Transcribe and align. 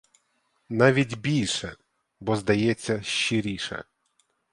Навіть 0.69 1.19
більше, 1.19 1.77
бо, 2.19 2.35
здається, 2.35 3.01
щиріше. 3.01 3.83